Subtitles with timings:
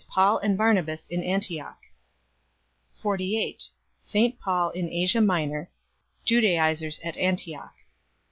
[0.09, 1.77] Paul and Barnabas in Antioch.
[3.03, 3.69] 48
[4.01, 5.69] St Paul in Asia Minor.
[6.25, 7.75] Judaizers at Aniioch.